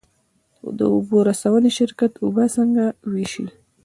د 0.77 0.79
اوبو 0.93 1.17
رسونې 1.29 1.69
شرکت 1.77 2.11
اوبه 2.23 2.45
څنګه 2.55 2.83
ویشي؟ 3.11 3.45